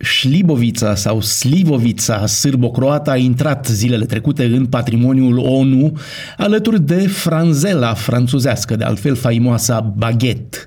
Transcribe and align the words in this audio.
Șlibovița 0.00 0.94
sau 0.94 1.20
Slivovița 1.20 2.26
sârbo-croată 2.26 3.10
a 3.10 3.16
intrat 3.16 3.66
zilele 3.66 4.04
trecute 4.04 4.44
în 4.44 4.66
patrimoniul 4.66 5.38
ONU 5.38 5.98
alături 6.36 6.80
de 6.80 7.06
franzela 7.08 7.94
franțuzească, 7.94 8.76
de 8.76 8.84
altfel 8.84 9.14
faimoasa 9.14 9.80
baguette. 9.80 10.58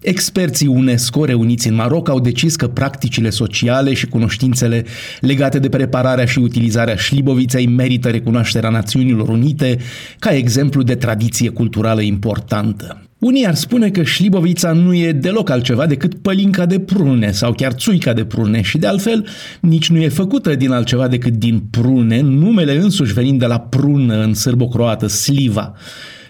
Experții 0.00 0.66
UNESCO 0.66 1.24
reuniți 1.24 1.68
în 1.68 1.74
Maroc 1.74 2.08
au 2.08 2.20
decis 2.20 2.56
că 2.56 2.68
practicile 2.68 3.30
sociale 3.30 3.94
și 3.94 4.06
cunoștințele 4.06 4.84
legate 5.20 5.58
de 5.58 5.68
prepararea 5.68 6.24
și 6.24 6.38
utilizarea 6.38 6.96
șliboviței 6.96 7.66
merită 7.66 8.08
recunoașterea 8.08 8.70
Națiunilor 8.70 9.28
Unite 9.28 9.78
ca 10.18 10.34
exemplu 10.34 10.82
de 10.82 10.94
tradiție 10.94 11.48
culturală 11.48 12.00
importantă. 12.00 13.03
Unii 13.24 13.46
ar 13.46 13.54
spune 13.54 13.90
că 13.90 14.02
șlibovița 14.02 14.72
nu 14.72 14.94
e 14.94 15.12
deloc 15.12 15.50
altceva 15.50 15.86
decât 15.86 16.14
pălinca 16.14 16.66
de 16.66 16.78
prune 16.78 17.30
sau 17.30 17.52
chiar 17.52 17.72
țuica 17.72 18.12
de 18.12 18.24
prune 18.24 18.62
și 18.62 18.78
de 18.78 18.86
altfel 18.86 19.26
nici 19.60 19.90
nu 19.90 20.00
e 20.00 20.08
făcută 20.08 20.54
din 20.54 20.70
altceva 20.70 21.08
decât 21.08 21.32
din 21.32 21.62
prune, 21.70 22.20
numele 22.20 22.76
însuși 22.76 23.12
venind 23.12 23.38
de 23.38 23.46
la 23.46 23.60
prună 23.60 24.22
în 24.22 24.34
sârbo-croată, 24.34 25.06
sliva. 25.06 25.74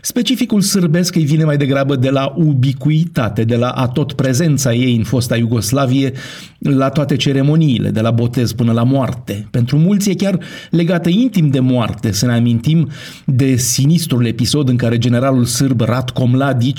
Specificul 0.06 0.60
sârbesc 0.60 1.14
îi 1.14 1.24
vine 1.24 1.44
mai 1.44 1.56
degrabă 1.56 1.96
de 1.96 2.10
la 2.10 2.32
ubicuitate, 2.36 3.44
de 3.44 3.56
la 3.56 3.68
atot 3.68 4.12
prezența 4.12 4.74
ei 4.74 4.96
în 4.96 5.02
fosta 5.02 5.36
Iugoslavie, 5.36 6.12
la 6.58 6.88
toate 6.88 7.16
ceremoniile, 7.16 7.90
de 7.90 8.00
la 8.00 8.10
botez 8.10 8.52
până 8.52 8.72
la 8.72 8.82
moarte. 8.82 9.48
Pentru 9.50 9.78
mulți 9.78 10.10
e 10.10 10.14
chiar 10.14 10.38
legată 10.70 11.08
intim 11.08 11.48
de 11.48 11.60
moarte, 11.60 12.12
să 12.12 12.26
ne 12.26 12.32
amintim 12.32 12.88
de 13.24 13.56
sinistrul 13.56 14.26
episod 14.26 14.68
în 14.68 14.76
care 14.76 14.98
generalul 14.98 15.44
sârb 15.44 15.80
Ratko 15.80 16.26
Mladic 16.26 16.78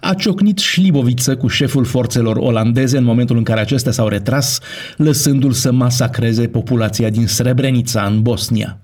a 0.00 0.14
ciocnit 0.14 0.58
șliboviță 0.58 1.36
cu 1.36 1.46
șeful 1.46 1.84
forțelor 1.84 2.36
olandeze 2.36 2.98
în 2.98 3.04
momentul 3.04 3.36
în 3.36 3.42
care 3.42 3.60
acestea 3.60 3.92
s-au 3.92 4.08
retras, 4.08 4.58
lăsându-l 4.96 5.52
să 5.52 5.72
masacreze 5.72 6.48
populația 6.48 7.10
din 7.10 7.26
Srebrenica, 7.26 8.10
în 8.10 8.22
Bosnia. 8.22 8.78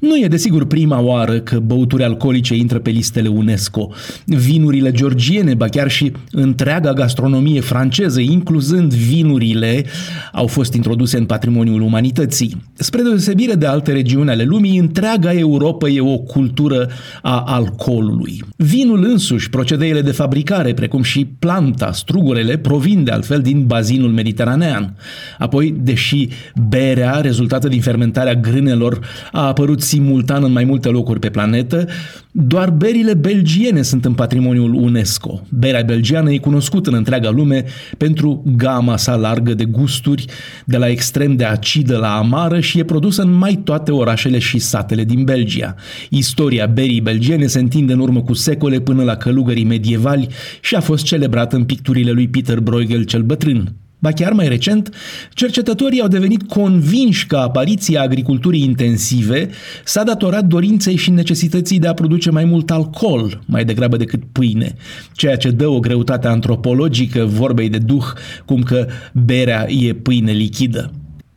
Nu 0.00 0.16
e 0.16 0.28
desigur 0.28 0.66
prima 0.66 1.00
oară 1.00 1.38
că 1.38 1.58
băuturi 1.58 2.04
alcoolice 2.04 2.54
intră 2.54 2.78
pe 2.78 2.90
listele 2.90 3.28
UNESCO. 3.28 3.92
Vinurile 4.24 4.90
georgiene, 4.90 5.54
ba 5.54 5.68
chiar 5.68 5.90
și 5.90 6.12
întreaga 6.30 6.92
gastronomie 6.92 7.60
franceză, 7.60 8.20
incluzând 8.20 8.94
vinurile, 8.94 9.84
au 10.32 10.46
fost 10.46 10.74
introduse 10.74 11.16
în 11.16 11.24
patrimoniul 11.24 11.80
umanității. 11.80 12.62
Spre 12.74 13.02
deosebire 13.02 13.54
de 13.54 13.66
alte 13.66 13.92
regiuni 13.92 14.30
ale 14.30 14.42
lumii, 14.42 14.78
întreaga 14.78 15.32
Europa 15.32 15.88
e 15.88 16.00
o 16.00 16.18
cultură 16.18 16.88
a 17.22 17.42
alcoolului. 17.46 18.44
Vinul 18.56 19.04
însuși, 19.04 19.50
procedeile 19.50 20.00
de 20.00 20.10
fabricare, 20.10 20.74
precum 20.74 21.02
și 21.02 21.28
planta, 21.38 21.92
strugurele, 21.92 22.56
provin 22.56 23.04
de 23.04 23.10
altfel 23.10 23.40
din 23.40 23.66
bazinul 23.66 24.10
mediteranean. 24.10 24.96
Apoi, 25.38 25.74
deși 25.82 26.28
berea, 26.68 27.20
rezultată 27.20 27.68
din 27.68 27.80
fermentarea 27.80 28.34
grânelor, 28.34 28.98
a 29.32 29.43
apărut 29.46 29.82
simultan 29.82 30.44
în 30.44 30.52
mai 30.52 30.64
multe 30.64 30.88
locuri 30.88 31.18
pe 31.18 31.30
planetă, 31.30 31.86
doar 32.30 32.70
berile 32.70 33.14
belgiene 33.14 33.82
sunt 33.82 34.04
în 34.04 34.12
patrimoniul 34.14 34.74
UNESCO. 34.74 35.42
Berea 35.48 35.82
belgiană 35.82 36.32
e 36.32 36.38
cunoscută 36.38 36.90
în 36.90 36.96
întreaga 36.96 37.30
lume 37.30 37.64
pentru 37.98 38.42
gama 38.56 38.96
sa 38.96 39.14
largă 39.14 39.54
de 39.54 39.64
gusturi, 39.64 40.24
de 40.64 40.76
la 40.76 40.88
extrem 40.88 41.36
de 41.36 41.44
acidă 41.44 41.96
la 41.96 42.16
amară 42.16 42.60
și 42.60 42.78
e 42.78 42.84
produsă 42.84 43.22
în 43.22 43.32
mai 43.32 43.60
toate 43.64 43.92
orașele 43.92 44.38
și 44.38 44.58
satele 44.58 45.04
din 45.04 45.24
Belgia. 45.24 45.74
Istoria 46.10 46.66
berii 46.66 47.00
belgiene 47.00 47.46
se 47.46 47.58
întinde 47.58 47.92
în 47.92 47.98
urmă 47.98 48.22
cu 48.22 48.32
secole 48.32 48.80
până 48.80 49.02
la 49.02 49.16
călugării 49.16 49.64
medievali 49.64 50.28
și 50.60 50.74
a 50.74 50.80
fost 50.80 51.04
celebrată 51.04 51.56
în 51.56 51.64
picturile 51.64 52.10
lui 52.10 52.28
Peter 52.28 52.60
Bruegel 52.60 53.02
cel 53.02 53.22
bătrân. 53.22 53.72
Ba 54.04 54.12
chiar 54.12 54.32
mai 54.32 54.48
recent, 54.48 54.94
cercetătorii 55.32 56.00
au 56.00 56.08
devenit 56.08 56.42
convinși 56.42 57.26
că 57.26 57.36
apariția 57.36 58.02
agriculturii 58.02 58.62
intensive 58.62 59.48
s-a 59.84 60.02
datorat 60.02 60.44
dorinței 60.44 60.96
și 60.96 61.10
necesității 61.10 61.78
de 61.78 61.86
a 61.86 61.94
produce 61.94 62.30
mai 62.30 62.44
mult 62.44 62.70
alcool, 62.70 63.40
mai 63.46 63.64
degrabă 63.64 63.96
decât 63.96 64.22
pâine, 64.32 64.74
ceea 65.12 65.36
ce 65.36 65.50
dă 65.50 65.68
o 65.68 65.80
greutate 65.80 66.28
antropologică 66.28 67.24
vorbei 67.24 67.68
de 67.68 67.78
duh, 67.78 68.04
cum 68.44 68.62
că 68.62 68.86
berea 69.12 69.66
e 69.70 69.92
pâine 69.92 70.32
lichidă. 70.32 70.90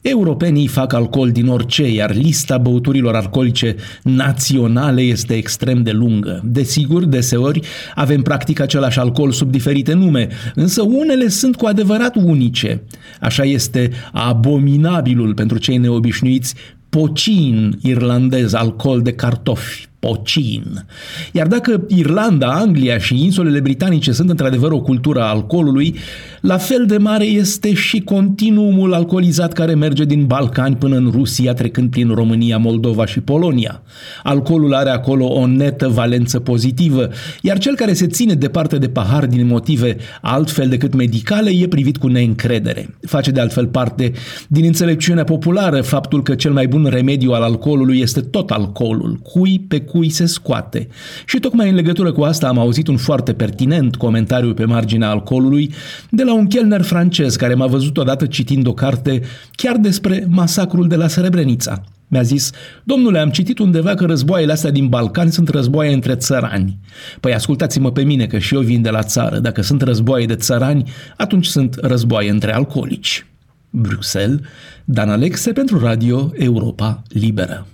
Europenii 0.10 0.68
fac 0.68 0.94
alcool 0.94 1.32
din 1.32 1.48
orice, 1.48 1.92
iar 1.92 2.14
lista 2.14 2.58
băuturilor 2.58 3.16
alcoolice 3.16 3.76
naționale 4.04 5.02
este 5.02 5.34
extrem 5.34 5.84
de 5.84 5.92
lungă. 5.92 6.42
Desigur, 6.44 7.06
deseori 7.06 7.62
avem 7.96 8.22
practic 8.22 8.60
același 8.60 9.00
alcool 9.00 9.32
sub 9.32 9.52
diferite 9.52 9.94
nume, 9.94 10.28
însă 10.56 10.82
unele 10.82 11.28
sunt 11.28 11.56
cu 11.56 11.66
adevărat 11.66 12.16
unice. 12.16 12.82
Așa 13.22 13.44
este 13.44 13.90
abominabilul 14.12 15.34
pentru 15.34 15.58
cei 15.58 15.78
neobișnuiți 15.78 16.56
pocin 16.90 17.78
irlandez, 17.82 18.54
alcool 18.54 19.02
de 19.02 19.12
cartofi 19.12 19.88
pocin. 20.08 20.86
Iar 21.32 21.48
dacă 21.48 21.86
Irlanda, 21.88 22.48
Anglia 22.48 22.98
și 22.98 23.24
insulele 23.24 23.60
britanice 23.60 24.12
sunt 24.12 24.30
într-adevăr 24.30 24.72
o 24.72 24.80
cultură 24.80 25.22
a 25.22 25.30
alcoolului, 25.30 25.96
la 26.42 26.58
fel 26.58 26.86
de 26.86 26.98
mare 26.98 27.26
este 27.26 27.74
și 27.74 28.00
continuumul 28.00 28.94
alcoolizat 28.94 29.54
care 29.54 29.76
merge 29.76 30.06
din 30.06 30.26
Balcani 30.26 30.76
până 30.76 30.96
în 30.96 31.10
Rusia, 31.12 31.54
trecând 31.54 31.90
prin 31.90 32.14
România, 32.14 32.58
Moldova 32.58 33.06
și 33.06 33.20
Polonia. 33.20 33.82
Alcoolul 34.24 34.74
are 34.74 34.90
acolo 34.90 35.26
o 35.26 35.48
netă 35.48 35.88
valență 35.88 36.40
pozitivă, 36.40 37.10
iar 37.42 37.58
cel 37.58 37.76
care 37.76 37.94
se 37.94 38.08
ține 38.08 38.34
departe 38.34 38.78
de 38.78 38.88
pahar 38.88 39.26
din 39.26 39.48
motive 39.48 39.98
altfel 40.22 40.70
decât 40.70 40.94
medicale 40.94 41.50
e 41.50 41.68
privit 41.68 41.98
cu 41.98 42.08
neîncredere. 42.08 42.98
Face 43.02 43.32
de 43.32 43.40
altfel 43.40 43.68
parte 43.68 44.12
din 44.48 44.66
înțelepciunea 44.66 45.24
populară 45.24 45.82
faptul 45.82 46.24
că 46.24 46.36
cel 46.36 46.52
mai 46.52 46.68
bun 46.68 46.86
remediu 46.90 47.32
al 47.32 47.42
alcoolului 47.42 48.00
este 48.00 48.20
tot 48.20 48.50
alcoolul, 48.50 49.20
cui 49.24 49.60
pe 49.68 49.80
cui 49.98 50.10
se 50.10 50.26
scoate. 50.26 50.88
Și 51.26 51.40
tocmai 51.40 51.70
în 51.70 51.76
legătură 51.76 52.12
cu 52.12 52.22
asta 52.22 52.48
am 52.48 52.60
auzit 52.60 52.88
un 52.88 52.98
foarte 52.98 53.34
pertinent 53.34 53.96
comentariu 53.96 54.54
pe 54.54 54.66
marginea 54.66 55.10
alcoolului 55.10 55.74
de 56.10 56.24
la 56.24 56.34
un 56.34 56.48
chelner 56.48 56.82
francez 56.82 57.36
care 57.36 57.54
m-a 57.54 57.68
văzut 57.68 57.98
odată 57.98 58.26
citind 58.26 58.68
o 58.68 58.74
carte 58.74 59.22
chiar 59.52 59.78
despre 59.78 60.26
masacrul 60.30 60.88
de 60.88 60.96
la 60.96 61.08
Srebrenica. 61.08 61.84
Mi-a 62.08 62.22
zis, 62.22 62.52
domnule, 62.84 63.20
am 63.20 63.30
citit 63.30 63.60
undeva 63.60 63.94
că 63.94 64.06
războaiele 64.06 64.52
astea 64.52 64.72
din 64.72 64.88
Balcani 64.88 65.32
sunt 65.32 65.50
războaie 65.50 65.94
între 65.94 66.16
țărani. 66.16 66.78
Păi 67.20 67.34
ascultați-mă 67.34 67.92
pe 67.92 68.04
mine 68.04 68.26
că 68.26 68.38
și 68.38 68.56
eu 68.56 68.62
vin 68.62 68.82
de 68.82 68.90
la 68.90 69.04
țară. 69.04 69.40
Dacă 69.40 69.62
sunt 69.62 69.82
războaie 69.82 70.26
de 70.26 70.36
țărani, 70.36 70.92
atunci 71.18 71.46
sunt 71.46 71.78
războaie 71.82 72.30
între 72.30 72.54
alcoolici. 72.54 73.26
Bruxelles, 73.70 74.40
Dan 74.86 75.10
Alexe 75.10 75.52
pentru 75.52 75.80
Radio 75.80 76.32
Europa 76.36 77.04
Liberă. 77.08 77.66